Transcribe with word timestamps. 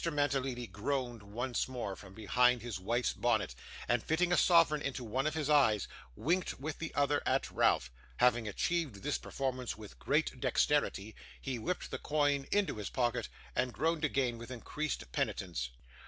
Mantalini 0.03 0.65
groaned 0.65 1.21
once 1.21 1.67
more 1.67 1.95
from 1.95 2.15
behind 2.15 2.63
his 2.63 2.79
wife's 2.79 3.13
bonnet, 3.13 3.53
and 3.87 4.01
fitting 4.03 4.33
a 4.33 4.35
sovereign 4.35 4.81
into 4.81 5.03
one 5.03 5.27
of 5.27 5.35
his 5.35 5.47
eyes, 5.47 5.87
winked 6.15 6.59
with 6.59 6.79
the 6.79 6.91
other 6.95 7.21
at 7.23 7.51
Ralph. 7.51 7.91
Having 8.17 8.47
achieved 8.47 9.03
this 9.03 9.19
performance 9.19 9.77
with 9.77 9.99
great 9.99 10.39
dexterity, 10.39 11.15
he 11.39 11.59
whipped 11.59 11.91
the 11.91 11.99
coin 11.99 12.47
into 12.51 12.77
his 12.77 12.89
pocket, 12.89 13.29
and 13.55 13.73
groaned 13.73 14.03
again 14.03 14.39
with 14.39 14.49
increased 14.49 15.11
penitence. 15.11 15.69